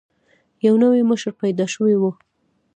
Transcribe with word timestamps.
یو 0.65 0.73
نوی 0.81 1.01
مشر 1.09 1.31
پیدا 1.41 1.65
شوی 1.73 1.95
وو. 1.97 2.11